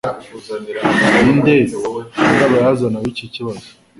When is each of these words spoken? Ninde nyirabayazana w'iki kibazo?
Ninde 1.21 1.53
nyirabayazana 2.17 2.97
w'iki 3.03 3.25
kibazo? 3.33 3.67